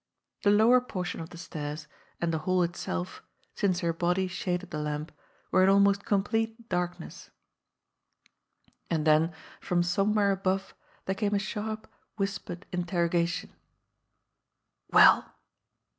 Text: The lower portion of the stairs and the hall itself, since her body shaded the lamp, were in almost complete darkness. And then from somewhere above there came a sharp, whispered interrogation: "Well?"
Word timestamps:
The 0.41 0.49
lower 0.49 0.81
portion 0.81 1.21
of 1.21 1.29
the 1.29 1.37
stairs 1.37 1.87
and 2.19 2.33
the 2.33 2.39
hall 2.39 2.63
itself, 2.63 3.21
since 3.53 3.81
her 3.81 3.93
body 3.93 4.27
shaded 4.27 4.71
the 4.71 4.79
lamp, 4.79 5.11
were 5.51 5.61
in 5.61 5.69
almost 5.69 6.05
complete 6.05 6.67
darkness. 6.69 7.29
And 8.89 9.05
then 9.05 9.31
from 9.59 9.83
somewhere 9.83 10.31
above 10.31 10.73
there 11.05 11.13
came 11.13 11.35
a 11.35 11.37
sharp, 11.37 11.87
whispered 12.15 12.65
interrogation: 12.71 13.51
"Well?" 14.89 15.35